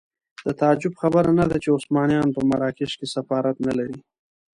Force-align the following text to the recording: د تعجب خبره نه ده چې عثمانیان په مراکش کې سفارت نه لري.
د 0.45 0.47
تعجب 0.59 0.93
خبره 1.01 1.31
نه 1.39 1.45
ده 1.49 1.57
چې 1.63 1.69
عثمانیان 1.77 2.27
په 2.35 2.41
مراکش 2.49 2.91
کې 2.99 3.05
سفارت 3.15 3.55
نه 3.67 3.73
لري. 3.77 3.99